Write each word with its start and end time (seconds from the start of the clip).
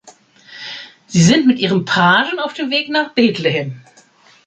Sie 1.05 1.21
sind 1.21 1.45
mit 1.45 1.59
ihrem 1.59 1.85
Pagen 1.85 2.39
auf 2.39 2.53
dem 2.55 2.71
Weg 2.71 2.89
nach 2.89 3.13
Betlehem. 3.13 3.81